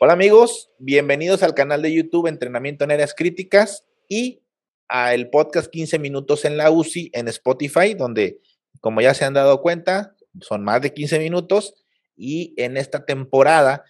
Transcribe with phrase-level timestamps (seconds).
[0.00, 4.42] Hola amigos, bienvenidos al canal de YouTube Entrenamiento en Áreas Críticas y
[4.88, 8.40] al podcast 15 minutos en la UCI en Spotify, donde
[8.80, 11.74] como ya se han dado cuenta, son más de 15 minutos
[12.16, 13.84] y en esta temporada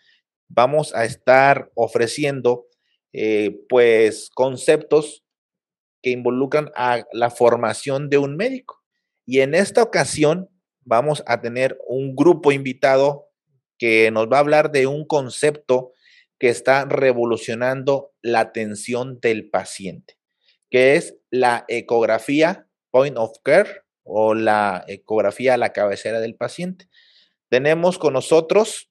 [0.48, 2.66] vamos a estar ofreciendo
[3.14, 5.24] eh, pues conceptos
[6.02, 8.82] que involucran a la formación de un médico.
[9.24, 10.50] Y en esta ocasión
[10.82, 13.30] vamos a tener un grupo invitado
[13.84, 15.92] que nos va a hablar de un concepto
[16.38, 20.16] que está revolucionando la atención del paciente,
[20.70, 26.88] que es la ecografía point of care o la ecografía a la cabecera del paciente.
[27.50, 28.90] Tenemos con nosotros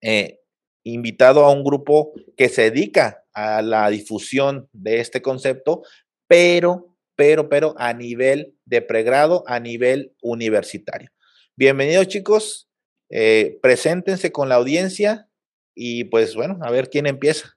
[0.00, 0.40] eh,
[0.82, 5.82] invitado a un grupo que se dedica a la difusión de este concepto,
[6.26, 11.10] pero, pero, pero a nivel de pregrado, a nivel universitario.
[11.54, 12.65] Bienvenidos chicos,
[13.10, 15.28] eh, preséntense con la audiencia
[15.74, 17.56] y pues bueno, a ver quién empieza.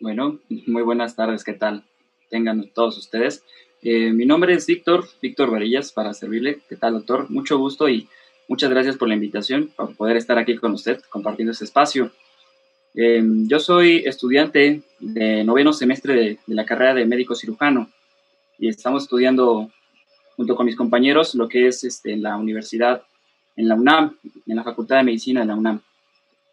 [0.00, 1.84] Bueno, muy buenas tardes, ¿qué tal?
[2.30, 3.42] Tengan todos ustedes.
[3.82, 6.60] Eh, mi nombre es Víctor, Víctor Varillas, para servirle.
[6.68, 7.30] ¿Qué tal, doctor?
[7.30, 8.08] Mucho gusto y
[8.48, 12.12] muchas gracias por la invitación, para poder estar aquí con usted compartiendo este espacio.
[12.94, 17.90] Eh, yo soy estudiante de noveno semestre de, la carrera de médico cirujano
[18.58, 19.70] y estamos estudiando
[20.38, 23.02] junto con mis compañeros lo que es este, en la universidad,
[23.56, 25.82] en la UNAM, en la Facultad de Medicina de la UNAM.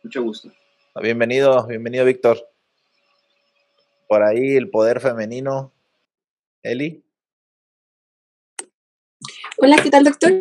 [0.04, 0.52] Mucho gusto.
[1.00, 2.40] Bienvenido, bienvenido Víctor.
[4.08, 5.72] Por ahí el poder femenino.
[6.64, 7.04] Eli.
[9.60, 10.32] Hola, ¿qué tal, doctor?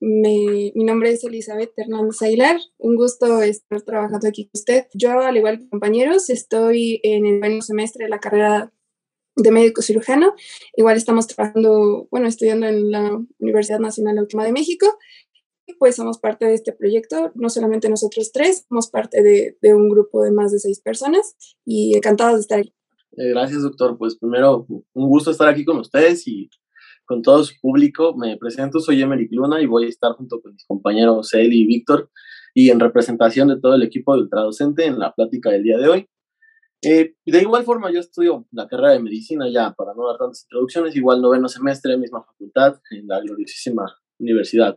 [0.00, 2.56] mi nombre es Elizabeth Hernández Aguilar.
[2.78, 4.86] Un gusto estar trabajando aquí con usted.
[4.92, 8.72] Yo, al igual que compañeros, estoy en el primer semestre de la carrera
[9.36, 10.34] de médico cirujano.
[10.76, 14.98] Igual estamos trabajando, bueno, estudiando en la Universidad Nacional Autónoma de México.
[15.78, 19.88] Pues somos parte de este proyecto, no solamente nosotros tres, somos parte de, de un
[19.88, 22.74] grupo de más de seis personas y encantados de estar aquí.
[23.16, 23.96] Eh, gracias, doctor.
[23.98, 26.50] Pues primero, un gusto estar aquí con ustedes y
[27.04, 28.16] con todo su público.
[28.16, 31.66] Me presento, soy Emery Luna y voy a estar junto con mis compañeros Eli y
[31.66, 32.10] Víctor
[32.54, 35.88] y en representación de todo el equipo de ultradocente en la plática del día de
[35.88, 36.08] hoy.
[36.82, 40.42] Eh, de igual forma, yo estudio la carrera de medicina ya, para no dar tantas
[40.42, 44.76] introducciones, igual noveno semestre, misma facultad, en la gloriosísima universidad,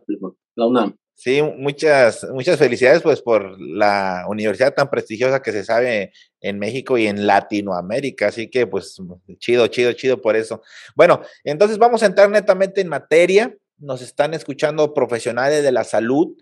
[0.54, 0.96] la UNAM.
[1.18, 6.12] Sí, muchas, muchas felicidades pues por la universidad tan prestigiosa que se sabe
[6.42, 9.00] en México y en Latinoamérica, así que pues
[9.38, 10.60] chido, chido, chido por eso.
[10.94, 13.56] Bueno, entonces vamos a entrar netamente en materia.
[13.78, 16.36] Nos están escuchando profesionales de la salud,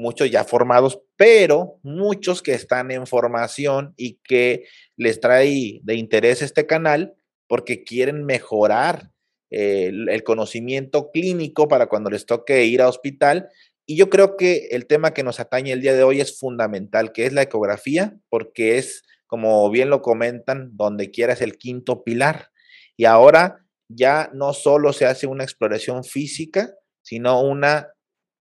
[0.00, 4.64] muchos ya formados, pero muchos que están en formación y que
[4.96, 7.14] les trae de interés este canal
[7.46, 9.10] porque quieren mejorar
[9.50, 13.48] eh, el conocimiento clínico para cuando les toque ir a hospital
[13.90, 17.10] y yo creo que el tema que nos atañe el día de hoy es fundamental,
[17.10, 22.04] que es la ecografía, porque es, como bien lo comentan, donde quiera es el quinto
[22.04, 22.52] pilar.
[22.96, 26.72] Y ahora ya no solo se hace una exploración física,
[27.02, 27.88] sino una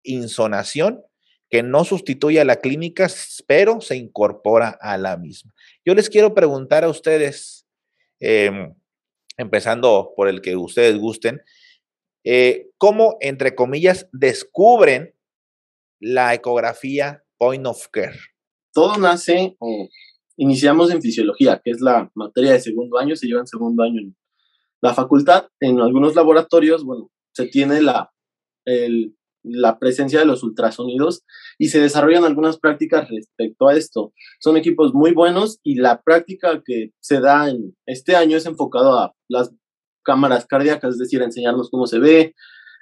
[0.03, 1.01] insonación
[1.49, 3.07] que no sustituye a la clínica,
[3.47, 5.53] pero se incorpora a la misma.
[5.85, 7.65] Yo les quiero preguntar a ustedes,
[8.19, 8.73] em,
[9.37, 11.41] empezando por el que ustedes gusten,
[12.23, 15.15] eh, ¿cómo, entre comillas, descubren
[15.99, 18.19] la ecografía point of care?
[18.73, 19.87] Todo nace, o
[20.35, 24.01] iniciamos en fisiología, que es la materia de segundo año, se lleva en segundo año
[24.81, 25.47] la facultad.
[25.59, 28.11] En algunos laboratorios, bueno, se tiene la,
[29.49, 31.23] la presencia de los ultrasonidos
[31.57, 34.13] y se desarrollan algunas prácticas respecto a esto.
[34.39, 38.97] Son equipos muy buenos y la práctica que se da en este año es enfocado
[38.97, 39.51] a las
[40.03, 42.33] cámaras cardíacas, es decir, enseñarnos cómo se ve,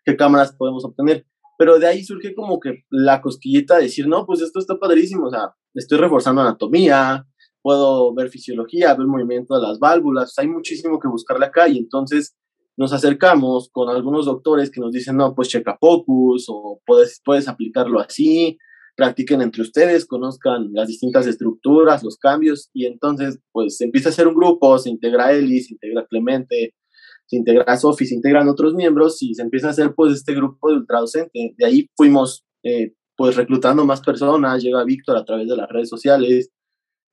[0.05, 1.25] qué cámaras podemos obtener
[1.57, 5.27] pero de ahí surge como que la cosquillita de decir, no, pues esto está padrísimo,
[5.27, 7.25] o sea, estoy reforzando anatomía,
[7.61, 12.35] puedo ver fisiología, ver movimiento de las válvulas, hay muchísimo que buscarle acá y entonces
[12.77, 17.47] nos acercamos con algunos doctores que nos dicen, no, pues checa focus o puedes, puedes
[17.47, 18.57] aplicarlo así,
[18.95, 24.27] practiquen entre ustedes, conozcan las distintas estructuras, los cambios y entonces pues empieza a hacer
[24.27, 26.73] un grupo, se integra Eli, se integra Clemente,
[27.25, 30.69] se integra Sofi, se integran otros miembros y se empieza a hacer pues este grupo
[30.69, 31.53] de ultradocente.
[31.57, 35.89] De ahí fuimos eh, pues reclutando más personas, llega Víctor a través de las redes
[35.89, 36.51] sociales,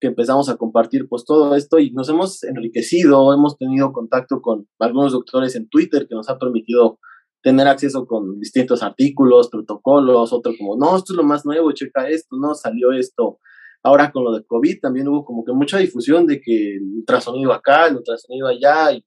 [0.03, 4.67] que empezamos a compartir pues todo esto y nos hemos enriquecido, hemos tenido contacto con
[4.81, 6.99] algunos doctores en Twitter que nos ha permitido
[7.41, 12.09] tener acceso con distintos artículos, protocolos, otro como, no, esto es lo más nuevo, checa
[12.09, 13.39] esto, no, salió esto.
[13.81, 17.53] Ahora con lo de COVID también hubo como que mucha difusión de que el ultrasonido
[17.53, 19.05] acá, el ultrasonido allá, y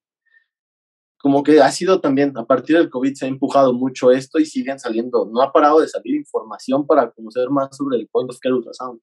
[1.20, 4.46] como que ha sido también, a partir del COVID se ha empujado mucho esto y
[4.46, 8.40] siguen saliendo, no ha parado de salir información para conocer más sobre el point of
[8.40, 9.02] care ultrasound.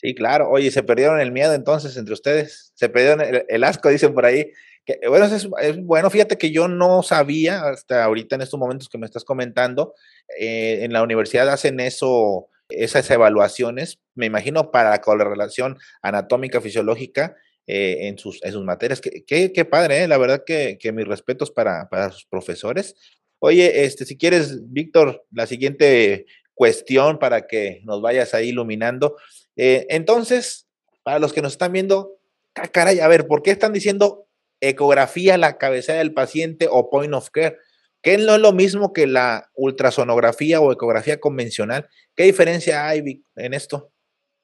[0.00, 0.48] Sí, claro.
[0.48, 2.72] Oye, ¿se perdieron el miedo entonces entre ustedes?
[2.74, 4.50] ¿Se perdieron el, asco, dicen por ahí?
[4.86, 5.46] Que, bueno, es,
[5.82, 9.94] bueno, fíjate que yo no sabía hasta ahorita en estos momentos que me estás comentando,
[10.38, 17.36] eh, en la universidad hacen eso, esas evaluaciones, me imagino para la relación anatómica, fisiológica,
[17.66, 19.02] eh, en, sus, en sus materias.
[19.02, 20.08] Qué, qué, padre, ¿eh?
[20.08, 22.96] la verdad que, que mis respetos para, para sus profesores.
[23.38, 26.26] Oye, este, si quieres, Víctor, la siguiente
[26.60, 29.16] cuestión para que nos vayas ahí iluminando.
[29.56, 30.68] Eh, entonces,
[31.02, 32.18] para los que nos están viendo,
[32.54, 34.26] ah, caray, a ver, ¿por qué están diciendo
[34.60, 37.56] ecografía la cabecera del paciente o point of care?
[38.02, 41.88] ¿Qué no es lo mismo que la ultrasonografía o ecografía convencional?
[42.14, 43.90] ¿Qué diferencia hay en esto?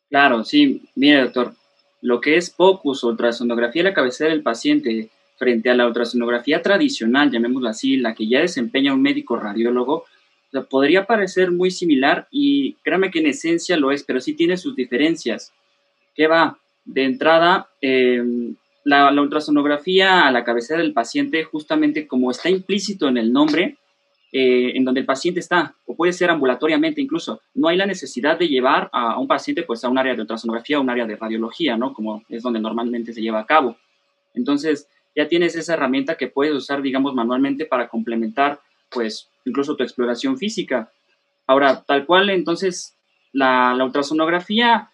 [0.08, 1.52] Claro, sí, mire, doctor,
[2.00, 7.30] lo que es POCUS, ultrasonografía de la cabecera del paciente, frente a la ultrasonografía tradicional,
[7.30, 10.06] llamémoslo así, la que ya desempeña un médico radiólogo,
[10.69, 14.75] podría parecer muy similar y créame que en esencia lo es, pero sí tiene sus
[14.76, 15.52] diferencias.
[16.14, 16.58] ¿Qué va?
[16.84, 23.19] De entrada, em, la, ultrasonografía a la cabecera del paciente, justamente como está implícito en
[23.19, 23.76] el nombre,
[24.32, 28.38] eh, en donde el paciente está, o puede ser ambulatoriamente incluso, no hay la necesidad
[28.38, 31.16] de llevar a, un paciente pues a un área de ultrasonografía o un área de
[31.16, 31.92] radiología, ¿no?
[31.92, 33.76] Como es donde normalmente se lleva a cabo.
[34.34, 38.60] Entonces, ya tienes esa herramienta que puedes usar, digamos, manualmente para complementar
[38.90, 40.90] pues incluso tu exploración física.
[41.46, 42.96] Ahora, tal cual, entonces,
[43.32, 44.90] la, ultrasonografía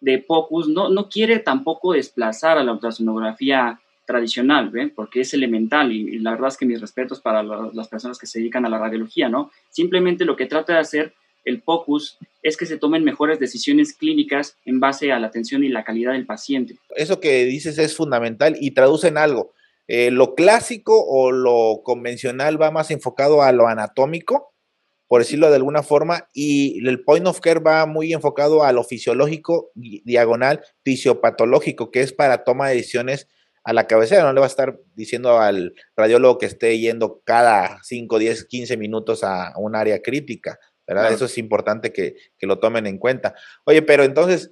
[0.00, 4.92] de POCUS no, no quiere tampoco desplazar a la ultrasonografía tradicional, ¿ven?
[4.94, 8.38] porque es elemental y, la verdad es que mis respetos para las personas que se
[8.38, 9.50] dedican a la radiología, ¿no?
[9.70, 11.14] Simplemente lo que trata de hacer
[11.44, 15.68] el POCUS es que se tomen mejores decisiones clínicas en base a la atención y
[15.68, 16.76] la calidad del paciente.
[16.96, 19.52] Eso que dices es fundamental y traduce en algo.
[19.86, 24.54] Eh, lo clásico o lo convencional va más enfocado a lo anatómico,
[25.06, 28.84] por decirlo de alguna forma, y el point of care va muy enfocado a lo
[28.84, 33.28] fisiológico, diagonal, fisiopatológico, que es para toma de decisiones
[33.62, 34.22] a la cabecera.
[34.22, 38.76] No le va a estar diciendo al radiólogo que esté yendo cada 5, 10, 15
[38.78, 41.12] minutos a un área crítica, ¿verdad?
[41.12, 43.34] Eso es importante que, que lo tomen en cuenta.
[43.64, 44.50] Oye, pero entonces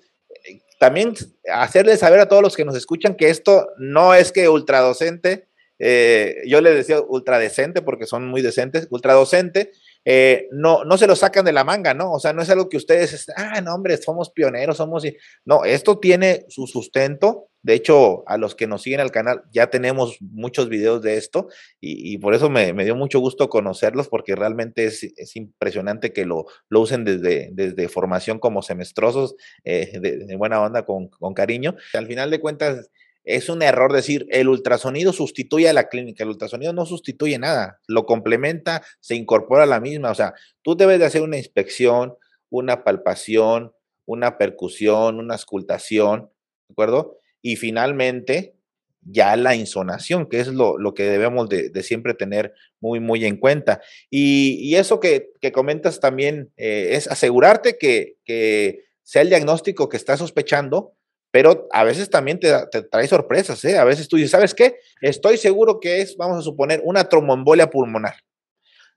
[0.82, 1.14] también
[1.48, 5.46] hacerles saber a todos los que nos escuchan que esto no es que ultradocente,
[5.78, 9.70] eh, yo les decía ultradecente porque son muy decentes, ultradocente,
[10.04, 12.10] eh, no, no se lo sacan de la manga, ¿no?
[12.10, 15.04] O sea, no es algo que ustedes, ah, no, hombre, somos pioneros, somos...
[15.44, 17.51] No, esto tiene su sustento.
[17.62, 21.48] De hecho, a los que nos siguen al canal ya tenemos muchos videos de esto
[21.80, 27.04] y, por eso me, dio mucho gusto conocerlos porque realmente es, impresionante que lo, usen
[27.04, 31.76] desde, formación como semestrosos, eh, de, buena onda, con, con cariño.
[31.94, 32.90] Al final de cuentas,
[33.24, 36.24] es un error decir el ultrasonido sustituye a la clínica.
[36.24, 40.10] El ultrasonido no sustituye nada, lo complementa, se incorpora a la misma.
[40.10, 42.16] O sea, tú debes de hacer una inspección,
[42.50, 43.72] una palpación,
[44.06, 46.30] una percusión, una escultación,
[46.68, 47.18] ¿de acuerdo?
[47.42, 48.54] Y finalmente,
[49.02, 53.80] ya la insonación, que es lo, que debemos de, siempre tener muy, muy en cuenta.
[54.08, 60.20] Y, eso que, comentas también eh, es asegurarte que, que sea el diagnóstico que estás
[60.20, 60.94] sospechando,
[61.32, 62.52] pero a veces también te,
[62.90, 63.78] trae sorpresas, ¿eh?
[63.78, 64.76] A veces tú dices, ¿sabes qué?
[65.00, 68.16] Estoy seguro que es, vamos a suponer, una tromboembolia pulmonar.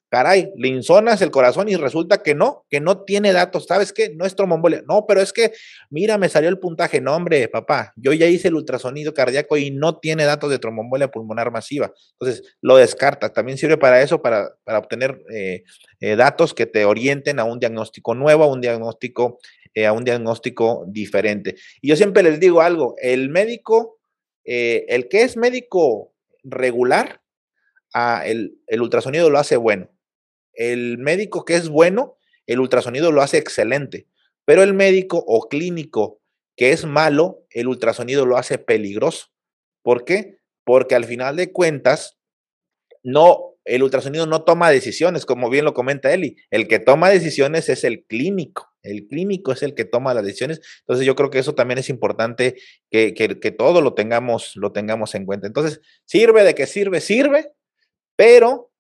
[0.09, 3.65] Caray, le insonas el corazón y resulta que no, que no tiene datos.
[3.65, 4.13] ¿Sabes qué?
[4.15, 4.83] No es tromboembolia.
[4.87, 5.51] No, pero es que,
[5.89, 7.01] mira, me salió el puntaje.
[7.01, 11.09] No, hombre, papá, yo ya hice el ultrasonido cardíaco y no tiene datos de tromboembolia
[11.09, 11.91] pulmonar masiva.
[12.19, 13.33] Entonces, lo descarta.
[13.33, 15.63] También sirve para eso, para, para obtener eh,
[15.99, 19.39] eh, datos que te orienten a un diagnóstico nuevo, a un diagnóstico
[19.73, 21.55] eh, a un diagnóstico diferente.
[21.81, 23.99] Y yo siempre les digo algo, el médico,
[24.45, 27.19] el que es médico regular,
[27.93, 29.89] ah, el, el ultrasonido lo hace bueno.
[30.55, 34.07] El médico que es bueno, el ultrasonido lo hace excelente.
[34.45, 36.21] Pero el médico o clínico
[36.55, 39.27] que es malo, el ultrasonido lo hace peligroso.
[39.83, 40.39] ¿Por qué?
[40.63, 42.17] Porque al final de cuentas,
[43.03, 46.37] no, el ultrasonido no toma decisiones, como bien lo comenta Eli.
[46.49, 48.71] El que toma decisiones es el clínico.
[48.83, 50.61] El clínico es el que toma las decisiones.
[50.81, 52.55] Entonces yo creo que eso también es importante
[52.89, 55.47] que, que, todo lo tengamos, lo tengamos en cuenta.
[55.47, 57.51] Entonces, sirve de que sirve, sirve,
[58.15, 58.71] pero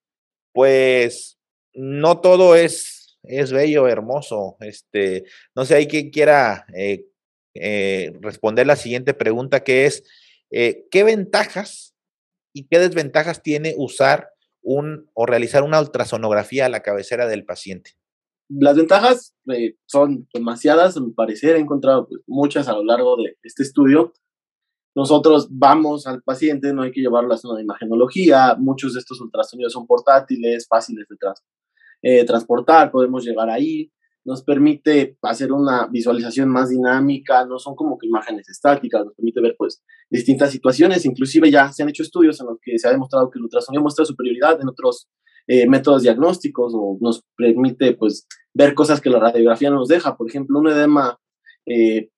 [0.53, 1.34] pues
[1.75, 4.57] no todo es, es bello, hermoso.
[4.61, 7.05] Este, no sé, hay quien quiera eh,
[7.53, 10.03] eh, responder la siguiente pregunta que es,
[10.51, 11.95] eh, ¿qué ventajas
[12.53, 14.29] y qué desventajas tiene usar
[14.61, 17.91] un o realizar una ultrasonografía a la cabecera del paciente?
[18.47, 19.35] Las ventajas
[19.87, 24.13] son demasiadas, a mi parecer, he encontrado pues, muchas a lo largo de este estudio.
[24.95, 28.99] Nosotros vamos al paciente, no hay que llevarlo a la zona de imagenología, muchos de
[28.99, 31.17] estos ultrasonidos son portátiles, fáciles de
[32.07, 33.91] eh, transportar, podemos llegar ahí.
[34.27, 39.41] nos permite hacer una visualización más dinámica, no son como que imágenes estáticas, nos permite
[39.41, 42.91] ver pues distintas situaciones, inclusive ya se han hecho estudios en los que se ha
[42.91, 45.07] demostrado que el ultrasonido muestra superioridad en otros
[45.47, 50.27] eh, métodos diagnósticos o nos permite pues ver cosas que la radiografía nos deja, por
[50.27, 51.19] ejemplo, un edema
[51.65, 52.09] eh,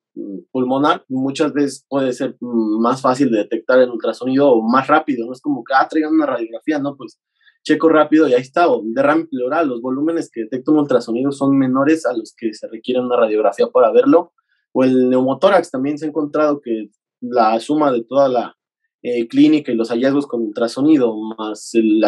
[0.51, 5.33] pulmonar muchas veces puede ser más fácil de detectar en ultrasonido o más rápido, no
[5.33, 7.19] es como que, ah, traigan una radiografía, no, pues
[7.63, 11.57] checo rápido y ahí está, o derrame pleural, los volúmenes que detecta un ultrasonido son
[11.57, 14.33] menores a los que se requiere una radiografía para verlo,
[14.73, 16.89] o el neumotórax también se ha encontrado que
[17.21, 18.57] la suma de toda la
[19.01, 22.01] eh, clínica y los hallazgos con ultrasonido más el,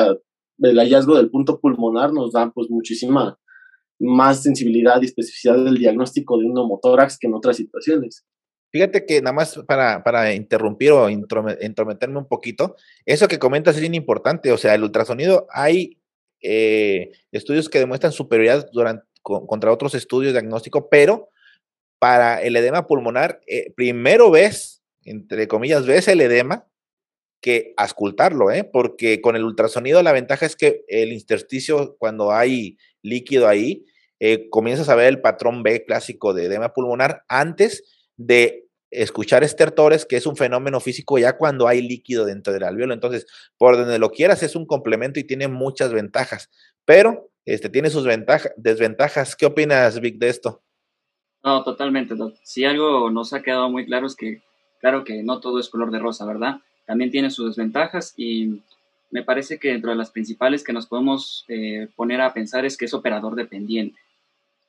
[0.77, 3.37] hallazgo del punto pulmonar nos da pues muchísima
[3.99, 8.25] más sensibilidad y especificidad del diagnóstico de un neumotórax que en otras situaciones.
[8.71, 13.81] Fíjate que nada más para, para interrumpir o intrometerme un poquito, eso que comentas es
[13.81, 14.51] bien importante.
[14.51, 15.97] O sea, el ultrasonido, hay
[16.41, 18.69] eh, estudios que demuestran superioridad
[19.23, 21.29] contra otros estudios diagnósticos, pero
[21.99, 26.65] para el edema pulmonar, eh, primero ves, entre comillas, ves el edema
[27.41, 28.63] que ascultarlo, ¿eh?
[28.63, 33.85] porque con el ultrasonido la ventaja es que el intersticio, cuando hay líquido ahí,
[34.19, 40.05] eh, comienzas a ver el patrón B clásico de edema pulmonar antes de escuchar estertores,
[40.05, 42.93] que es un fenómeno físico ya cuando hay líquido dentro del alveolo.
[42.93, 43.25] Entonces,
[43.57, 46.49] por donde lo quieras, es un complemento y tiene muchas ventajas,
[46.85, 49.35] pero este, tiene sus ventajas, desventajas.
[49.35, 50.61] ¿Qué opinas, Vic, de esto?
[51.43, 52.13] No, totalmente.
[52.43, 54.41] Si algo nos ha quedado muy claro es que,
[54.81, 56.59] claro que no todo es color de rosa, ¿verdad?
[56.85, 58.61] También tiene sus desventajas y
[59.11, 62.75] me parece que dentro de las principales que nos podemos eh, poner a pensar es
[62.75, 63.97] que es operador dependiente.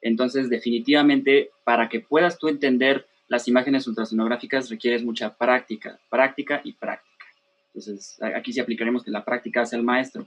[0.03, 6.73] Entonces, definitivamente, para que puedas tú entender las imágenes ultrasonográficas requieres mucha práctica, práctica y
[6.73, 7.27] práctica.
[7.69, 10.27] Entonces, aquí sí aplicaremos que la práctica hace el maestro.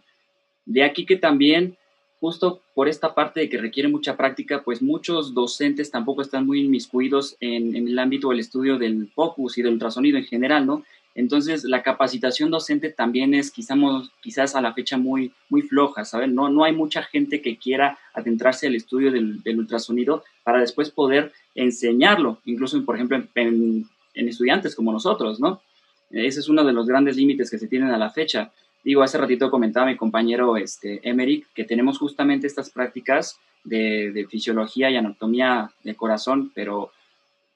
[0.66, 1.76] De aquí que también,
[2.22, 6.62] justo por esta parte de que requiere mucha práctica, pues muchos docentes tampoco están muy
[6.62, 10.86] inmiscuidos en, en el ámbito del estudio del focus y del ultrasonido en general, ¿no?
[11.16, 15.32] Entonces, la capacitación docente también es quizás, a la fecha muy,
[15.70, 16.34] floja, ¿saben?
[16.34, 21.32] No, no hay mucha gente que quiera adentrarse al estudio del, ultrasonido para después poder
[21.54, 25.62] enseñarlo, incluso, por ejemplo, en, estudiantes como nosotros, ¿no?
[26.10, 28.52] Ese es uno de los grandes límites que se tienen a la fecha.
[28.84, 34.28] Digo, hace ratito comentaba mi compañero este, Emerick que tenemos justamente estas prácticas de, de
[34.28, 36.92] fisiología y anatomía del corazón, pero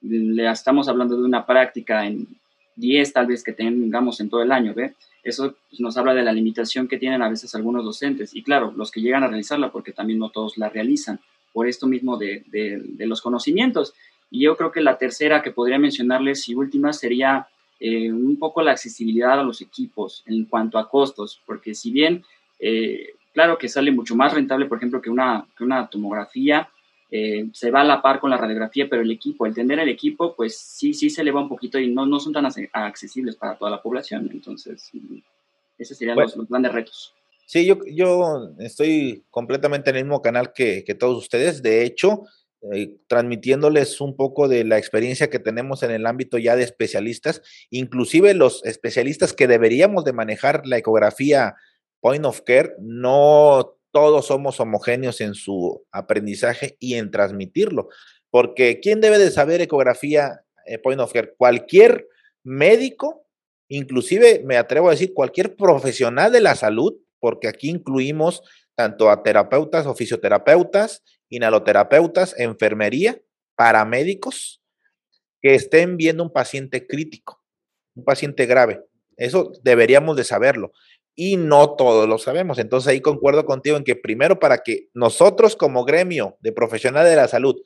[0.02, 2.28] le estamos hablando de una práctica en
[2.78, 4.94] 10 tal vez que tengamos en todo el año, ¿ve?
[5.24, 8.74] Eso pues, nos habla de la limitación que tienen a veces algunos docentes y claro,
[8.76, 11.20] los que llegan a realizarla, porque también no todos la realizan,
[11.52, 12.46] por esto mismo de,
[13.00, 13.94] los conocimientos.
[14.30, 17.48] Y yo creo que la tercera que podría mencionarles y última sería
[17.80, 22.24] eh, un poco la accesibilidad a los equipos en cuanto a costos, porque si bien,
[22.60, 26.70] eh, claro que sale mucho más rentable, por ejemplo, que una, que una tomografía,
[27.10, 29.90] eh, se va a la par con la radiografía, pero el equipo, el tener el
[29.90, 33.58] equipo, pues sí, sí se eleva un poquito y no, no son tan accesibles para
[33.58, 34.30] toda la población.
[34.32, 34.92] Entonces,
[35.78, 37.14] esos serían los, grandes retos.
[37.46, 41.62] Sí, yo, yo estoy completamente en el mismo canal que, que todos ustedes.
[41.64, 42.26] De hecho,
[42.74, 47.44] eh, transmitiéndoles un poco de la experiencia que tenemos en el ámbito ya de especialistas,
[47.70, 51.56] inclusive los especialistas que deberíamos de manejar la ecografía
[52.02, 57.90] point of care, no todos somos homogéneos en su aprendizaje y en transmitirlo.
[58.30, 61.34] Porque ¿quién debe de saber ecografía eh, point of care?
[61.38, 62.08] Cualquier
[62.44, 63.26] médico,
[63.70, 68.44] inclusive me atrevo a decir cualquier profesional de la salud, porque aquí incluimos
[68.76, 73.20] tanto a terapeutas o fisioterapeutas, inhaloterapeutas, enfermería,
[73.56, 74.62] paramédicos,
[75.42, 77.42] que estén viendo un paciente crítico,
[77.96, 78.84] un paciente grave.
[79.18, 80.74] Eso deberíamos de saberlo
[81.20, 82.60] y no todos lo sabemos.
[82.60, 87.18] Entonces ahí concuerdo contigo en que primero para que nosotros como gremio de profesionales de
[87.18, 87.60] la salud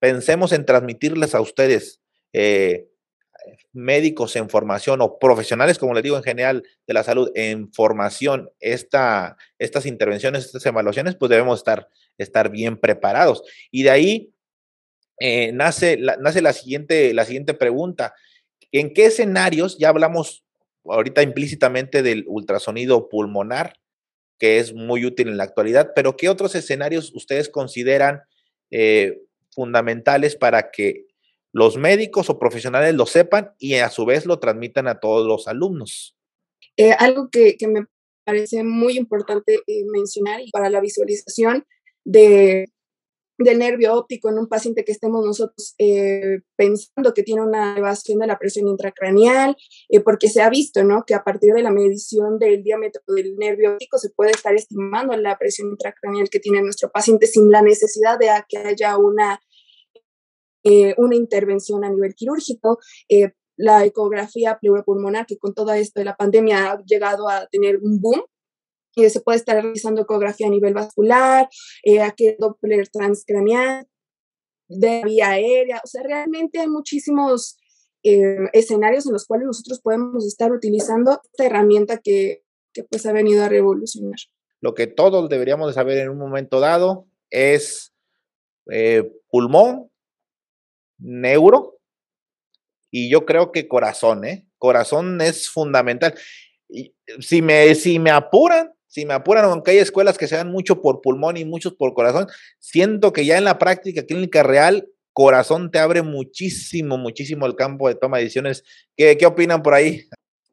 [0.00, 2.00] pensemos en transmitirles a ustedes
[2.32, 2.88] eh,
[3.72, 8.50] médicos en formación o profesionales, como les digo en general, de la salud en formación,
[8.58, 13.42] esta, estas intervenciones, estas evaluaciones, pues debemos estar, estar bien preparados.
[13.70, 14.32] Y de ahí
[15.20, 18.14] eh, nace, nace la, siguiente, la siguiente pregunta.
[18.72, 20.44] ¿En qué escenarios, ya hablamos
[20.90, 23.74] ahorita implícitamente del ultrasonido pulmonar,
[24.38, 28.22] que es muy útil en la actualidad, pero ¿qué otros escenarios ustedes consideran
[28.70, 31.06] eh, fundamentales para que
[31.52, 35.48] los médicos o profesionales lo sepan y a su vez lo transmitan a todos los
[35.48, 36.16] alumnos?
[36.76, 37.86] Eh, algo que, me
[38.24, 41.66] parece muy importante eh, mencionar para la visualización
[42.04, 42.66] de
[43.38, 48.18] del nervio óptico en un paciente que estemos nosotros eh, pensando que tiene una elevación
[48.18, 49.56] de la presión intracraneal,
[49.88, 51.04] eh, porque se ha visto, ¿no?
[51.06, 55.16] Que a partir de la medición del diámetro del nervio óptico se puede estar estimando
[55.16, 59.40] la presión intracraneal que tiene nuestro paciente sin la necesidad de que haya una,
[60.64, 62.78] eh, una intervención a nivel quirúrgico.
[63.60, 68.00] la ecografía pleuropulmonar, que con todo esto de la pandemia ha llegado a tener un
[68.00, 68.22] boom,
[69.08, 71.48] se puede estar realizando ecografía a nivel vascular,
[71.82, 73.86] eh, aquí Doppler transcranial,
[74.68, 77.56] de vía aérea, o sea, realmente hay muchísimos
[78.02, 83.12] eh, escenarios en los cuales nosotros podemos estar utilizando esta herramienta que, que pues ha
[83.12, 84.18] venido a revolucionar.
[84.60, 87.94] Lo que todos deberíamos de saber en un momento dado es
[88.70, 89.90] eh, pulmón,
[90.98, 91.78] neuro,
[92.90, 94.46] y yo creo que corazón, ¿eh?
[94.58, 96.14] Corazón es fundamental.
[96.68, 100.50] Y si me, si me apuran, si me apuran, aunque hay escuelas que se dan
[100.50, 102.26] mucho por pulmón y muchos por corazón,
[102.58, 107.88] siento que ya en la práctica clínica real, corazón te abre muchísimo, muchísimo el campo
[107.88, 108.64] de toma de decisiones.
[108.96, 110.04] ¿Qué, qué opinan por ahí?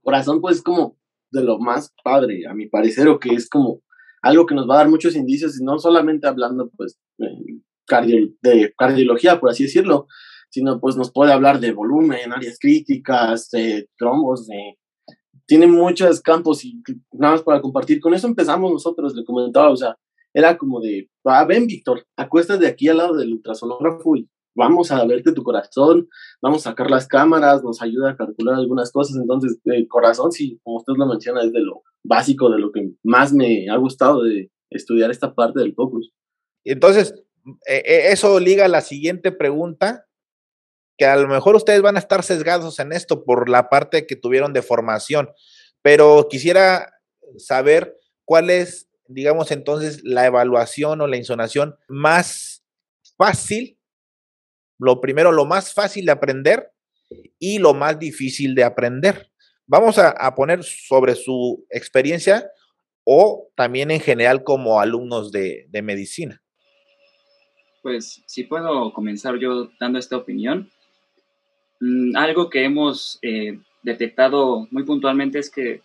[0.04, 0.98] Corazón, pues, como
[1.32, 3.82] de lo más padre, a mi parecer, o que es como
[4.22, 7.00] algo que nos va a dar muchos indicios, y no solamente hablando, pues,
[7.88, 10.08] de cardiología, por así decirlo,
[10.50, 14.78] sino pues nos puede hablar de volumen, áreas críticas, de trombos, de
[15.46, 18.00] tiene muchos campos y nada más para compartir.
[18.00, 19.98] Con eso empezamos nosotros, le comentaba, o sea,
[20.34, 25.06] era como de, ah, ven Víctor, acuéstate aquí al lado del ultrasonógrafo y vamos a
[25.06, 26.08] verte tu corazón,
[26.42, 29.18] vamos a sacar las cámaras, nos ayuda a calcular algunas cosas.
[29.18, 32.92] Entonces, el corazón, sí, como usted lo menciona, es de lo básico, de lo que
[33.04, 36.12] más me ha gustado de estudiar esta parte del focus.
[36.64, 37.14] Entonces,
[37.68, 40.08] e, e, eso liga a la siguiente pregunta,
[40.98, 44.16] que a lo mejor ustedes van a estar sesgados en esto por la parte que
[44.16, 45.30] tuvieron de formación,
[45.82, 46.94] pero quisiera
[47.38, 52.64] saber cuál es, digamos entonces, la evaluación o la insonación más
[53.18, 53.78] fácil,
[54.78, 56.72] lo primero, lo más fácil de aprender
[57.40, 59.32] y lo más difícil de aprender.
[59.68, 62.50] Vamos a, poner sobre su experiencia
[63.04, 66.42] o también en general como alumnos de, de medicina.
[67.82, 70.72] Pues si puedo comenzar yo dando esta opinión.
[71.80, 75.82] Mm, algo que hemos eh, detectado muy puntualmente es que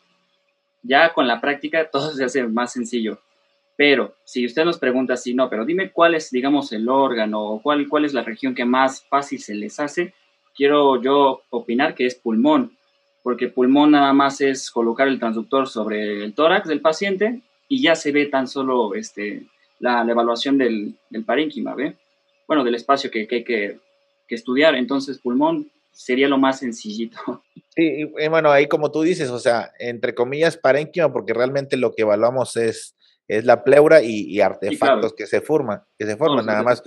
[0.82, 3.20] ya con la práctica todo se hace más sencillo.
[3.76, 7.62] Pero si usted nos pregunta si no, pero dime cuál es, digamos, el órgano o
[7.62, 10.12] cuál, cuál es la región que más fácil se les hace,
[10.54, 12.76] quiero yo opinar que es pulmón,
[13.22, 17.94] porque pulmón nada más es colocar el transductor sobre el tórax del paciente y ya
[17.94, 19.46] se ve tan solo este,
[19.78, 21.96] la, evaluación del, del parénquima, ¿ve?
[22.46, 23.78] Bueno, del espacio que, hay que,
[24.28, 24.74] que estudiar.
[24.74, 27.18] Entonces, pulmón sería lo más sencillito.
[27.76, 31.92] Sí, y bueno, ahí como tú dices, o sea, entre comillas, parénquima, porque realmente lo
[31.92, 32.96] que evaluamos es,
[33.28, 36.82] es la pleura y, artefactos que se forman, que se forman, nada más.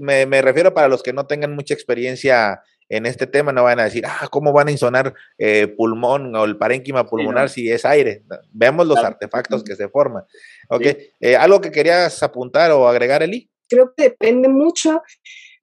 [0.00, 3.84] me, refiero para los que no tengan mucha experiencia en este tema, no van a
[3.84, 8.24] decir, ah, ¿cómo van a insonar eh, pulmón o el parénquima pulmonar si es aire?
[8.52, 10.24] Veamos los artefactos que se forman.
[10.70, 10.86] Ok,
[11.20, 13.50] eh, ¿algo que querías apuntar o agregar, Eli?
[13.68, 15.02] Creo que depende mucho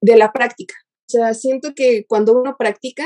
[0.00, 0.74] de la práctica.
[1.08, 3.04] O sea, siento que cuando uno practica,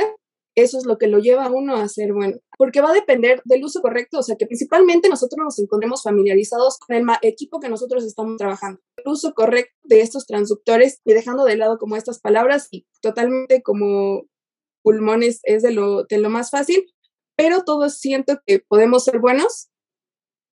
[0.57, 3.41] eso es lo que lo lleva a uno a ser bueno, porque va a depender
[3.45, 7.69] del uso correcto, o sea, que principalmente nosotros nos encontremos familiarizados con el equipo que
[7.69, 8.81] nosotros estamos trabajando.
[8.97, 13.63] El uso correcto de estos transductores y dejando de lado como estas palabras y totalmente
[13.63, 14.25] como
[14.83, 16.85] pulmones es de lo, de lo más fácil,
[17.37, 19.69] pero todos siento que podemos ser buenos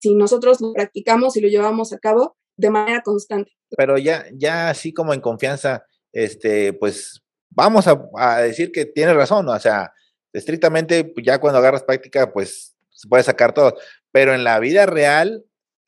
[0.01, 3.51] si nosotros lo practicamos y lo llevamos a cabo de manera constante.
[3.77, 7.23] Pero ya, ya así como en confianza, este, pues
[7.55, 9.93] vamos a, decir que tiene razón, o sea,
[10.33, 13.77] estrictamente pues, ya cuando agarras práctica, pues se puede sacar todo,
[14.11, 15.45] pero en la vida real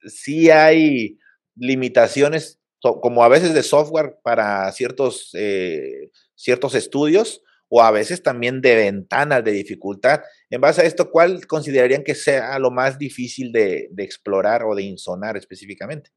[0.07, 1.19] sí hay
[1.57, 8.61] limitaciones, como a veces de software para ciertos, eh, ciertos estudios o a veces también
[8.61, 10.21] de ventanas de dificultad.
[10.51, 14.83] En base a esto, ¿cuál considerarían que sea lo más difícil de explorar o de
[14.83, 16.11] insonar específicamente?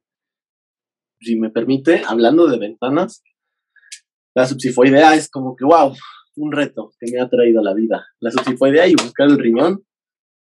[1.19, 3.23] Si me permite, hablando de ventanas,
[4.37, 5.95] la subsifoidea es como que, wow,
[6.35, 8.05] un reto que me ha traído la vida.
[8.19, 9.83] La subsifoidea y buscar el riñón,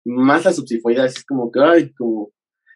[0.04, 2.30] más la subsifoidea es como que, ay, como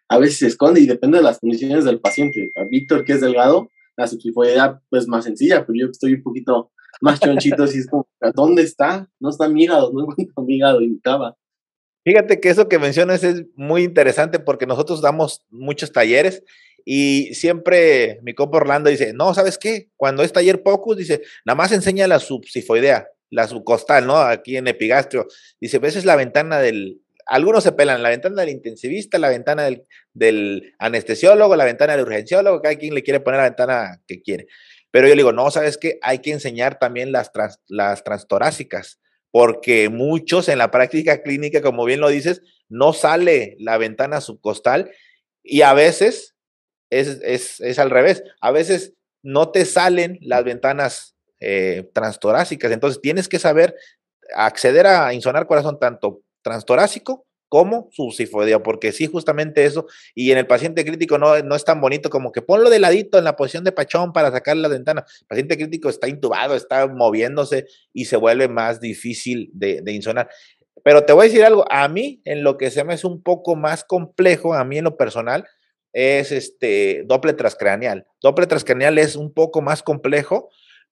[0.09, 2.49] a veces se esconde y depende de las condiciones del paciente.
[2.55, 6.71] A Víctor, que es delgado, la subsifoidea pues más sencilla, pero yo estoy un poquito
[7.01, 9.07] más chonchito, así es como, ¿dónde está?
[9.19, 11.37] No está mi hígado, no encuentro mi hígado y estaba.
[12.03, 16.43] Fíjate que eso que mencionas es muy interesante porque nosotros damos muchos talleres
[16.85, 19.89] y siempre mi compa Orlando dice, no, ¿sabes qué?
[19.95, 24.17] Cuando es taller POCUS, dice, nada más enseña la subsifoidea, la subcostal, ¿no?
[24.17, 25.27] Aquí en epigastrio.
[25.59, 29.63] Dice, esa es la ventana del, algunos se pelan, la ventana del intensivista, la ventana
[29.63, 34.21] del, del, anestesiólogo, la ventana del urgenciólogo, cada quien le quiere poner la ventana que
[34.21, 34.47] quiere.
[34.91, 35.97] Pero yo le digo, no, ¿sabes qué?
[36.01, 37.31] Hay que enseñar también las,
[37.67, 38.99] las transtorácicas,
[39.31, 44.91] porque muchos en la práctica clínica, como bien lo dices, no sale la ventana subcostal
[45.43, 46.35] y a veces
[46.91, 48.23] es, es, al revés.
[48.41, 52.71] A veces no te salen las ventanas eh, transtorácicas.
[52.71, 53.75] Entonces tienes que saber
[54.35, 60.47] acceder a insonar corazón tanto transtorácico como subsifoideo, porque sí, justamente eso, y en el
[60.47, 63.65] paciente crítico no, no es tan bonito como que ponlo de ladito en la posición
[63.65, 65.03] de pachón para sacar la ventana.
[65.19, 70.29] El paciente crítico está intubado, está moviéndose y se vuelve más difícil de, de insonar.
[70.81, 73.21] Pero te voy a decir algo, a mí en lo que se me hace un
[73.21, 75.45] poco más complejo, a mí en lo personal,
[75.93, 78.05] es este doble transcraneal.
[78.21, 80.49] Doble transcraneal es un poco más complejo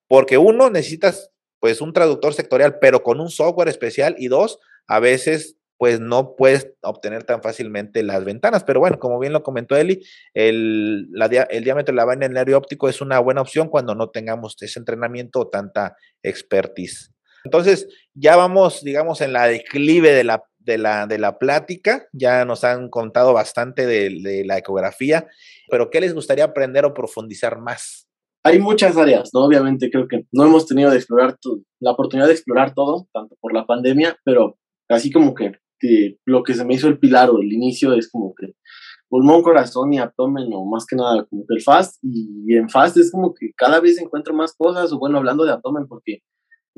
[0.08, 5.00] porque uno, necesitas pues un traductor sectorial, pero con un software especial y dos, a
[5.00, 8.66] veces pues no puedes obtener tan fácilmente las ventanas.
[8.66, 11.10] Pero bueno, como bien lo comentó Eli, el,
[11.50, 14.58] el diámetro de la vaina del nervio óptico es una buena opción cuando no tengamos
[14.60, 17.14] ese entrenamiento o tanta expertise.
[17.46, 22.46] Entonces, ya vamos, digamos, en la declive de la, de la, de la plática, ya
[22.46, 25.28] nos han contado bastante de, la ecografía,
[25.68, 28.08] pero ¿qué les gustaría aprender o profundizar más?
[28.44, 29.42] Hay muchas áreas, ¿no?
[29.42, 31.38] Obviamente creo que no hemos tenido de explorar
[31.80, 35.54] la oportunidad de explorar todo, tanto por la pandemia, pero así como que
[36.26, 38.54] lo que se me hizo el pilar o el inicio es como que
[39.10, 43.12] pulmón, corazón y abdomen, o más que nada como el fast, y en fast es
[43.12, 46.20] como que cada vez encuentro más cosas, o bueno, hablando de abdomen, porque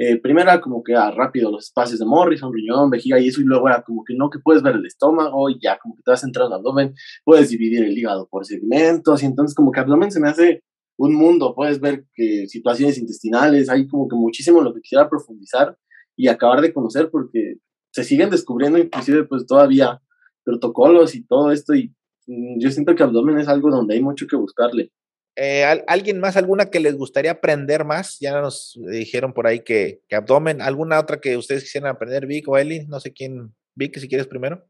[0.03, 3.39] eh, primero era como que ah, rápido los espacios de Morrison, riñón, vejiga y eso,
[3.39, 6.01] y luego era como que no, que puedes ver el estómago, y ya como que
[6.01, 9.71] te vas a entrar al abdomen, puedes dividir el hígado por segmentos, y entonces como
[9.71, 10.63] que abdomen se me hace
[10.97, 15.77] un mundo, puedes ver que situaciones intestinales, hay como que muchísimo lo que quisiera profundizar
[16.17, 17.57] y acabar de conocer, porque
[17.91, 20.01] se siguen descubriendo inclusive pues todavía
[20.43, 21.93] protocolos y todo esto y
[22.25, 24.91] mm, yo siento que abdomen es algo donde hay mucho que buscarle.
[25.35, 28.19] Eh, ¿Alguien más, alguna que les gustaría aprender más?
[28.19, 30.61] Ya nos dijeron por ahí que, que abdomen.
[30.61, 32.85] ¿Alguna otra que ustedes quisieran aprender, Vic o Eli?
[32.87, 33.53] No sé quién.
[33.75, 34.65] Vic, si quieres primero.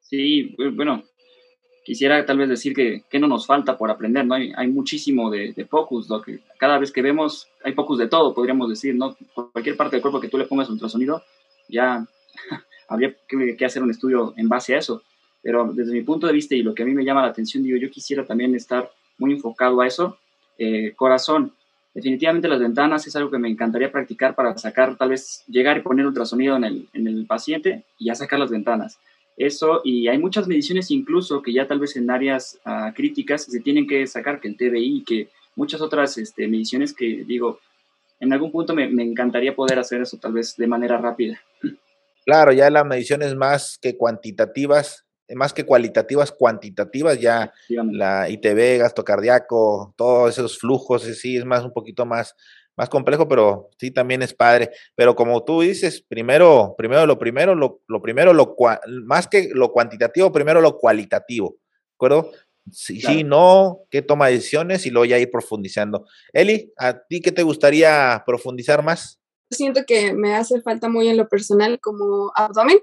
[0.00, 1.02] Sí, bueno,
[1.84, 4.34] quisiera tal vez decir que, que no nos falta por aprender, ¿no?
[4.34, 8.08] Hay, hay muchísimo de, de, focus, lo que cada vez que vemos hay focus de
[8.08, 9.16] todo, podríamos decir, ¿no?
[9.52, 11.22] cualquier parte del cuerpo que tú le pongas ultrasonido,
[11.68, 12.06] ya
[12.88, 15.02] habría que, hacer un estudio en base a eso.
[15.42, 17.62] Pero desde mi punto de vista y lo que a mí me llama la atención,
[17.62, 20.18] digo, yo quisiera también estar muy enfocado a eso.
[20.58, 21.52] Eh, corazón,
[21.94, 25.82] definitivamente las ventanas es algo que me encantaría practicar para sacar, tal vez llegar y
[25.82, 28.98] poner ultrasonido en el, en el paciente y ya sacar las ventanas.
[29.36, 33.60] Eso, y hay muchas mediciones incluso que ya tal vez en áreas uh, críticas se
[33.60, 37.60] tienen que sacar, que el TBI, que muchas otras este, mediciones que digo,
[38.20, 41.40] en algún punto me, me encantaría poder hacer eso tal vez de manera rápida.
[42.26, 49.04] Claro, ya las mediciones más que cuantitativas, más que cualitativas, cuantitativas, ya la ITB, gasto
[49.04, 52.34] cardíaco, todos esos flujos, sí, es más un poquito más,
[52.76, 54.70] más complejo, pero sí también es padre.
[54.94, 58.54] Pero como tú dices, primero, primero lo primero, lo, lo primero, lo
[59.04, 62.30] más que lo cuantitativo, primero lo cualitativo, ¿de acuerdo?
[62.72, 66.04] Sí, sí, no, qué toma decisiones y luego ya ir profundizando.
[66.32, 69.20] Eli, ¿a ti qué te gustaría profundizar más?
[69.50, 72.78] siento que me hace falta muy en lo personal como abdomen.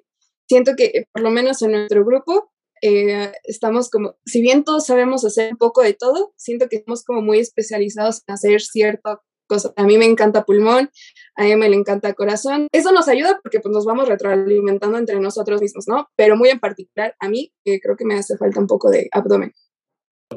[0.48, 2.52] Siento que por lo menos en nuestro grupo
[2.82, 7.04] eh, estamos como, si bien todos sabemos hacer un poco de todo, siento que estamos
[7.06, 9.74] como muy especializados en hacer cierta cosa.
[9.78, 10.90] A mí me encanta pulmón,
[11.36, 12.68] a me le encanta corazón.
[12.74, 16.10] Eso nos ayuda porque pues nos vamos retroalimentando entre nosotros mismos, ¿no?
[16.18, 19.08] Pero muy en particular a mí eh, creo que me hace falta un poco de
[19.12, 19.54] abdomen.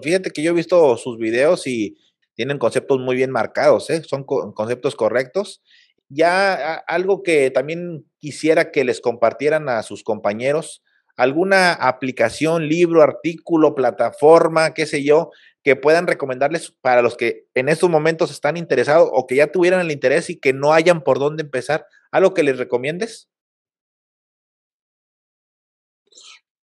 [0.00, 1.96] Fíjate que yo he visto sus videos y
[2.34, 4.02] tienen conceptos muy bien marcados, ¿eh?
[4.04, 5.62] son conceptos correctos
[6.08, 10.82] ya algo que también quisiera que les compartieran a sus compañeros,
[11.16, 15.30] alguna aplicación, libro, artículo, plataforma, qué sé yo,
[15.64, 19.80] que puedan recomendarles para los que en estos momentos están interesados o que ya tuvieran
[19.80, 21.86] el interés y que no hayan por dónde empezar.
[22.12, 23.28] ¿Algo que les recomiendes?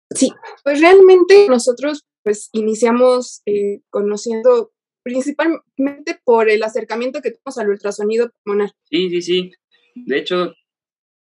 [0.09, 0.31] Sí,
[0.63, 4.71] pues realmente nosotros pues iniciamos eh, conociendo
[5.07, 8.71] principalmente por el acercamiento que tenemos al ultrasonido pulmonar.
[8.89, 9.51] Sí, sí, sí.
[9.95, 10.53] De hecho,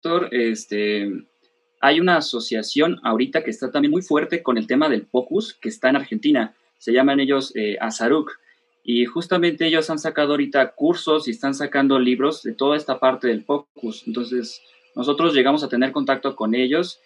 [0.01, 1.11] doctor, este,
[1.81, 5.69] hay una asociación ahorita que está también muy fuerte con el tema del POCUS, que
[5.69, 6.55] está en Argentina.
[6.79, 8.31] Se llaman ellos eh, Azaruk.
[8.85, 13.27] Y justamente ellos han sacado ahorita cursos y están sacando libros de toda esta parte
[13.27, 14.05] del POCUS.
[14.07, 14.61] Entonces,
[14.95, 17.01] nosotros llegamos a tener contacto con ellos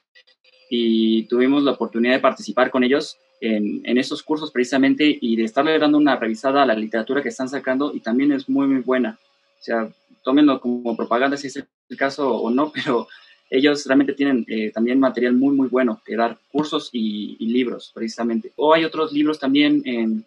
[0.68, 5.44] y tuvimos la oportunidad de participar con ellos en, en esos cursos precisamente y de
[5.44, 8.82] estarle dando una revisada a la literatura que están sacando y también es muy, muy
[8.82, 9.18] buena.
[9.58, 9.88] O sea,
[10.22, 13.08] tómenlo como propaganda si es el caso o no, pero
[13.48, 18.52] ellos realmente tienen eh, también material muy, muy bueno que dar cursos y, libros precisamente.
[18.56, 20.24] O hay otros libros también en,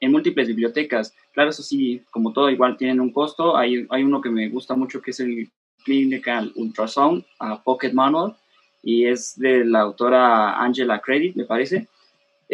[0.00, 1.12] en múltiples bibliotecas.
[1.32, 3.56] Claro, eso sí, como todo, igual tienen un costo.
[3.56, 5.50] Hay, hay uno que me gusta mucho que es el
[5.84, 8.36] Clinical Ultrasound a Pocket Manual
[8.82, 11.88] y es de la autora Angela Credit, me parece.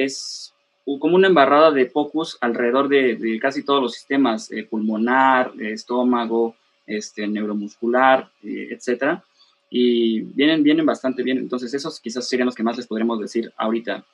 [0.04, 0.54] Es
[1.00, 6.56] como una embarrada de pocus alrededor de, casi todos los sistemas, eh, pulmonar, estómago,
[6.86, 9.22] este, neuromuscular, eh, etcétera.
[9.70, 11.38] Y vienen, vienen bastante bien.
[11.38, 14.04] Entonces, esos quizás serían los que más les podremos decir ahorita.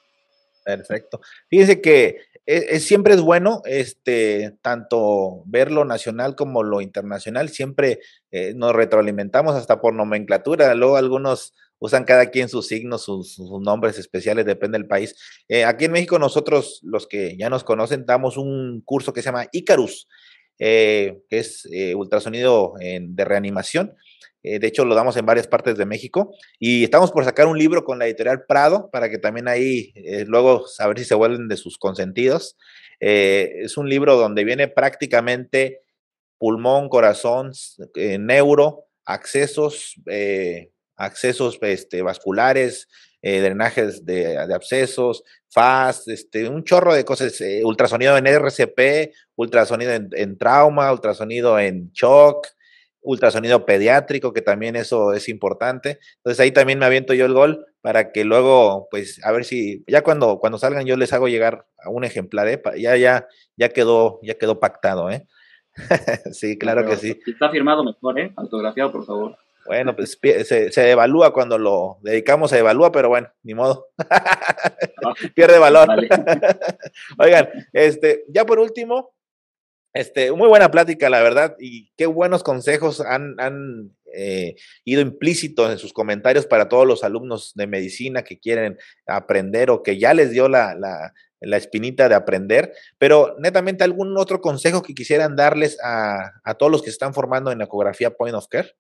[0.64, 1.20] Perfecto.
[1.48, 8.00] Fíjense que es, siempre es bueno, este, tanto ver lo nacional como lo internacional, siempre
[8.31, 10.74] eh, nos retroalimentamos hasta por nomenclatura.
[10.74, 15.16] Luego algunos usan cada quien sus signos, sus, nombres especiales, depende del país.
[15.48, 19.27] Eh, aquí en México nosotros, los que ya nos conocen, damos un curso que se
[19.27, 20.09] llama Icarus,
[20.59, 23.94] eh, que es ultrasonido de reanimación.
[24.42, 27.83] De hecho, lo damos en varias partes de México y estamos por sacar un libro
[27.83, 29.94] con la editorial Prado para que también ahí
[30.27, 32.57] luego saber si se vuelven de sus consentidos.
[33.00, 35.81] es un libro donde viene prácticamente
[36.37, 37.53] pulmón, corazón,
[37.94, 39.94] neuro, accesos,
[40.96, 42.88] accesos este, vasculares,
[43.22, 49.92] eh, drenajes de, abscesos, FAS, este, un chorro de cosas, eh, ultrasonido en RCP, ultrasonido
[49.92, 52.46] en, trauma, ultrasonido en shock,
[53.05, 56.01] ultrasonido pediátrico, que también eso es importante.
[56.17, 59.85] Entonces ahí también me aviento yo el gol para que luego, pues, a ver si,
[59.87, 62.61] ya cuando, cuando salgan yo les hago llegar a un ejemplar, ¿eh?
[62.79, 65.27] ya, ya, ya quedó, ya quedó pactado, ¿eh?
[66.33, 67.21] sí, claro que sí.
[67.27, 68.33] Está firmado mejor, ¿eh?
[68.37, 69.37] Autografiado, por favor.
[69.67, 73.87] Bueno, pues se, evalúa cuando lo dedicamos a evalúa, pero bueno, ni modo.
[75.35, 75.88] Pierde valor.
[77.19, 79.14] Oigan, este, ya por último,
[79.94, 85.70] este, muy buena plática, la verdad, y qué buenos consejos han, han eh, ido implícitos
[85.70, 88.76] en sus comentarios para todos los alumnos de medicina que quieren
[89.07, 94.16] aprender o que ya les dio la, la, la espinita de aprender, pero netamente algún
[94.18, 98.35] otro consejo que quisieran darles a, a todos los que están formando en ecografía Point
[98.35, 98.74] of Care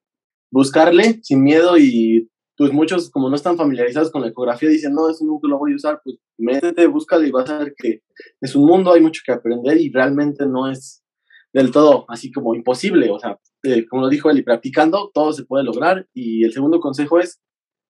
[0.54, 5.10] buscarle sin miedo y pues muchos como no están familiarizados con la ecografía dicen, no,
[5.10, 8.02] eso nunca lo voy a usar, pues métete, búscale y vas a ver que
[8.40, 11.03] es un mundo, hay mucho que aprender y realmente no es
[11.54, 15.44] del todo así como imposible, o sea, eh, como lo dijo Eli, practicando todo se
[15.44, 17.40] puede lograr y el segundo consejo es,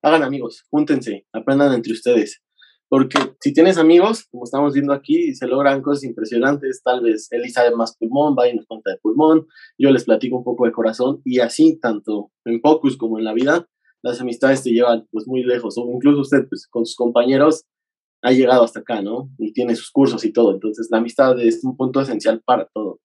[0.03, 2.41] hagan amigos, júntense, aprendan entre ustedes.
[2.87, 6.83] Porque si tienes amigos, como estamos viendo aquí, se logran cosas impresionantes.
[6.83, 9.47] Tal vez Eli sabe más pulmón, va y nos cuenta de pulmón.
[9.79, 11.19] Yo les platico un poco de corazón.
[11.25, 13.67] Y así, tanto en Pocus como en la vida,
[14.03, 15.79] las amistades te llevan pues muy lejos.
[15.79, 17.63] O incluso usted pues, con sus compañeros
[18.21, 19.31] ha llegado hasta acá, ¿no?
[19.39, 20.53] Y tiene sus cursos y todo.
[20.53, 22.99] Entonces, la amistad es un punto esencial para todo.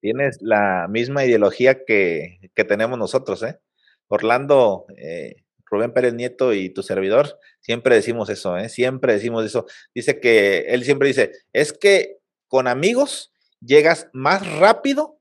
[0.00, 3.58] Tienes la misma ideología que, que tenemos nosotros, ¿eh?
[4.08, 8.68] Orlando, eh, Rubén Pérez Nieto y tu servidor, siempre decimos eso, ¿eh?
[8.68, 9.66] Siempre decimos eso.
[9.94, 15.20] Dice que, él siempre dice, es que con amigos llegas más rápido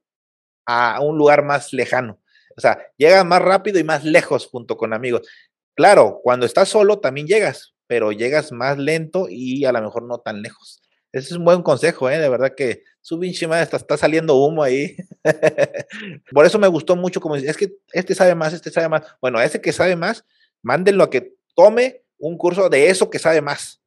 [0.65, 2.19] a un lugar más lejano.
[2.57, 5.27] O sea, llegas más rápido y más lejos junto con amigos.
[5.75, 10.19] Claro, cuando estás solo también llegas, pero llegas más lento y a lo mejor no
[10.19, 10.81] tan lejos.
[11.11, 12.19] Ese es un buen consejo, ¿eh?
[12.19, 14.95] De verdad que su pinche está, saliendo humo ahí.
[16.31, 19.01] Por eso me gustó mucho, como es que este sabe más, este sabe más.
[19.19, 20.25] Bueno, ese que sabe más,
[20.61, 23.81] mándenlo a que tome un curso de eso que sabe más.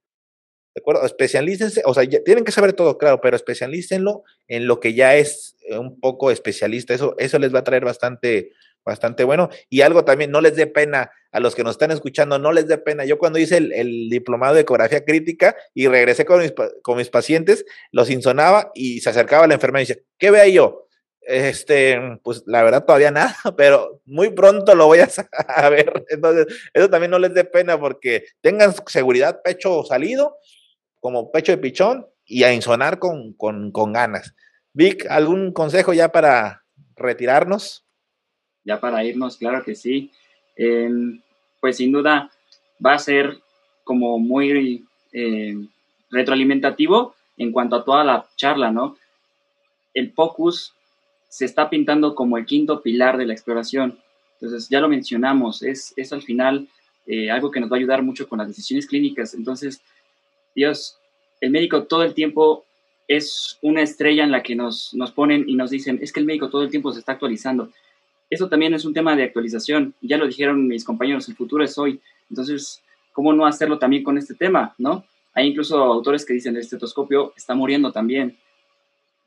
[0.74, 1.06] ¿De acuerdo?
[1.06, 5.54] Especialícense, o sea, tienen que saber todo, claro, pero especialícenlo en lo que ya es
[5.68, 6.92] eh, un poco especialista.
[6.92, 8.50] Eso, eso les va a traer bastante,
[8.84, 9.48] bastante bueno.
[9.68, 12.68] Y algo también, no les dé pena a los que nos están escuchando, no les
[12.68, 13.04] dé pena.
[13.04, 17.64] Yo cuando hice el, diplomado de ecografía crítica y regresé con mis, con mis pacientes,
[17.90, 20.86] los insonaba y se acercaba a la enfermera y dice, ¿qué vea yo?
[21.24, 24.98] Este, pues la verdad todavía nada, pero muy pronto lo voy
[25.48, 26.04] a, ver.
[26.08, 30.36] Entonces, eso también no les dé pena porque tengan seguridad, pecho salido,
[31.00, 34.34] como pecho de pichón y a insonar con, con, ganas.
[34.72, 36.64] Vic, ¿algún consejo ya para
[36.96, 37.81] retirarnos?
[38.64, 40.10] Ya para irnos, claro que sí.
[40.56, 41.20] Em,
[41.60, 42.30] pues sin duda
[42.84, 43.38] va a ser
[43.84, 45.54] como muy eh,
[46.10, 48.96] retroalimentativo en cuanto a toda la charla, ¿no?
[49.94, 50.74] El focus
[51.28, 53.98] se está pintando como el quinto pilar de la exploración.
[54.34, 56.68] Entonces, ya lo mencionamos, es, es al final
[57.06, 59.34] eh, algo que nos va a ayudar mucho con las decisiones clínicas.
[59.34, 59.82] Entonces,
[60.54, 60.98] Dios,
[61.40, 62.64] el médico todo el tiempo
[63.08, 66.26] es una estrella en la que nos, nos ponen y nos dicen, es que el
[66.26, 67.70] médico todo el tiempo se está actualizando.
[68.32, 69.92] Eso también es un tema de actualización.
[70.00, 72.00] Ya lo dijeron mis compañeros, el futuro es hoy.
[72.30, 74.74] Entonces, ¿cómo no hacerlo también con este tema?
[74.78, 75.04] ¿no?
[75.34, 78.38] Hay incluso autores que dicen el estetoscopio está muriendo también.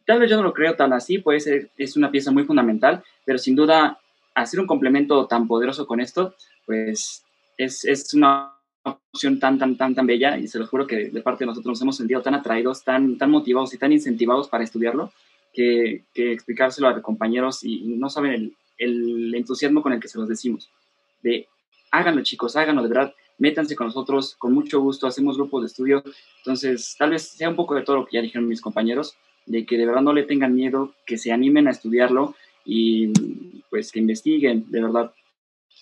[0.07, 3.03] Tal vez yo no lo creo tan así, puede ser, es una pieza muy fundamental,
[3.23, 3.99] pero sin duda
[4.33, 6.33] hacer un complemento tan poderoso con esto,
[6.65, 7.23] pues
[7.59, 11.21] es, es una opción tan, tan, tan, tan bella y se lo juro que de
[11.21, 14.63] parte de nosotros nos hemos sentido tan atraídos, tan, tan motivados y tan incentivados para
[14.63, 15.11] estudiarlo
[15.53, 20.17] que, que explicárselo a compañeros y, no saben el, el, entusiasmo con el que se
[20.17, 20.69] los decimos.
[21.21, 21.47] De
[21.91, 26.03] háganlo chicos, háganlo de verdad, métanse con nosotros, con mucho gusto, hacemos grupos de estudio.
[26.37, 29.65] Entonces, tal vez sea un poco de todo lo que ya dijeron mis compañeros, de
[29.65, 32.35] que de verdad no le tengan miedo, que se animen a estudiarlo
[32.65, 33.11] y
[33.69, 35.13] pues que investiguen, de verdad.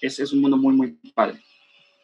[0.01, 1.39] Es, es un mundo muy, muy padre.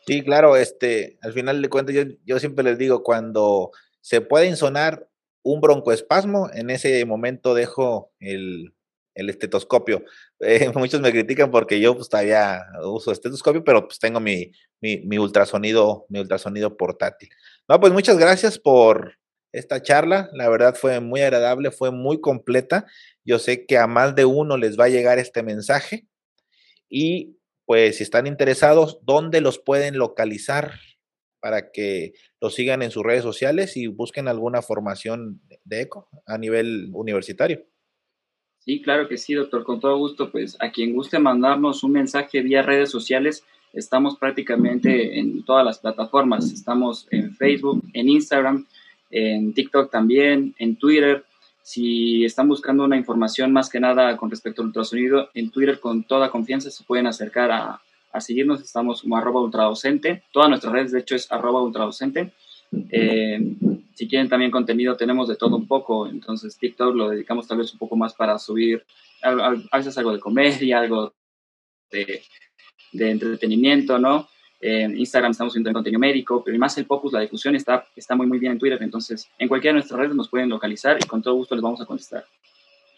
[0.07, 3.71] Sí, claro, este, al final de cuentas, yo, yo siempre les digo, cuando
[4.01, 5.07] se puede insonar
[5.43, 8.73] un broncoespasmo, en ese momento dejo el,
[9.19, 10.03] el estetoscopio.
[10.41, 15.17] Eh, muchos me critican porque yo pues, todavía uso estetoscopio, pero pues tengo mi, mi,
[15.17, 17.27] ultrasonido, mi ultrasonido portátil.
[17.67, 19.17] No, pues muchas gracias por
[19.51, 20.29] esta charla.
[20.31, 22.85] La verdad fue muy agradable, fue muy completa.
[23.25, 26.07] Yo sé que a más de uno les va a llegar este mensaje.
[26.87, 30.79] Y pues si están interesados, ¿dónde los pueden localizar
[31.41, 36.37] para que los sigan en sus redes sociales y busquen alguna formación de ECO a
[36.37, 37.65] nivel universitario?
[38.59, 40.31] Sí, claro que sí, doctor, con todo gusto.
[40.31, 43.43] Pues a quien guste mandarnos un mensaje vía redes sociales,
[43.73, 46.51] estamos prácticamente en todas las plataformas.
[46.51, 48.65] Estamos en Facebook, en Instagram,
[49.09, 51.23] en TikTok también, en Twitter,
[51.69, 56.03] si están buscando una información más que nada con respecto al ultrasonido, en Twitter con
[56.03, 57.79] toda confianza se pueden acercar a,
[58.19, 58.59] seguirnos.
[58.59, 60.23] Estamos como arroba ultradocente.
[60.31, 62.33] Todas nuestras redes, de hecho, es arroba ultradocente.
[62.89, 63.55] Eh,
[63.99, 66.07] si quieren también contenido, tenemos de todo un poco.
[66.07, 68.85] Entonces, TikTok lo dedicamos tal vez un poco más para subir
[69.21, 71.13] a, veces algo de comedia, algo
[71.91, 72.21] de,
[72.93, 74.29] de entretenimiento, ¿no?
[74.61, 78.25] En Instagram estamos subiendo contenido médico, pero más el focus, la difusión está, está muy,
[78.25, 78.81] muy bien en Twitter.
[78.81, 81.81] Entonces, en cualquiera de nuestras redes nos pueden localizar y con todo gusto les vamos
[81.81, 82.25] a contestar.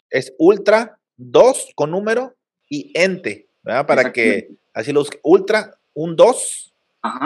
[0.07, 2.35] Es Ultra 2 con número
[2.69, 3.87] y ente, ¿verdad?
[3.87, 6.75] Para que así los Ultra, un 2,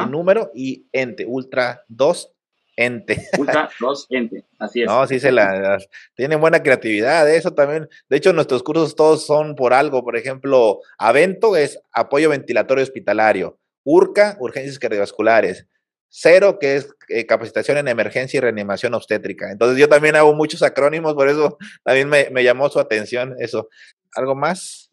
[0.05, 2.34] un número y ente, Ultra 2
[2.75, 3.27] ente.
[3.37, 4.87] Ultra 2 ente, así es.
[4.87, 5.77] No, sí se la,
[6.15, 7.89] tienen buena creatividad, eso también.
[8.09, 10.03] De hecho, nuestros cursos todos son por algo.
[10.03, 13.57] Por ejemplo, Avento es apoyo ventilatorio hospitalario.
[13.83, 15.67] URCA, urgencias cardiovasculares.
[16.09, 19.51] Cero, que es eh, capacitación en emergencia y reanimación obstétrica.
[19.51, 23.67] Entonces yo también hago muchos acrónimos, por eso también me, llamó su atención eso.
[24.15, 24.89] ¿Algo más?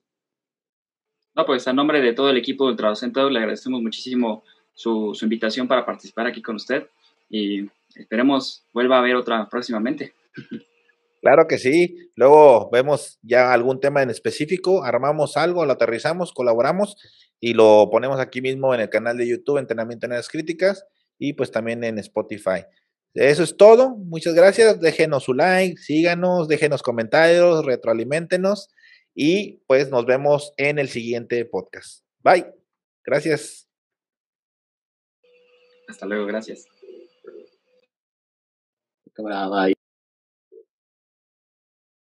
[1.34, 4.42] No, pues a nombre de todo el equipo de Ultradocente le agradecemos muchísimo
[4.74, 6.88] su, su invitación para participar aquí con usted
[7.32, 7.66] y
[7.96, 10.12] esperemos vuelva a haber otra próximamente.
[11.22, 12.10] Claro que sí.
[12.16, 16.96] Luego vemos ya algún tema en específico, armamos algo, lo aterrizamos, colaboramos
[17.40, 20.84] y lo ponemos aquí mismo en el canal de YouTube, Entrenamiento en las Críticas,
[21.18, 22.64] y pues también en Spotify.
[23.14, 23.90] Eso es todo.
[23.90, 24.80] Muchas gracias.
[24.80, 28.68] Déjenos su like, síganos, déjenos comentarios, retroalimentenos
[29.14, 32.04] y pues nos vemos en el siguiente podcast.
[32.20, 32.46] Bye.
[33.04, 33.68] Gracias.
[35.88, 36.71] Hasta luego, gracias.
[39.16, 39.68] だから、まあ、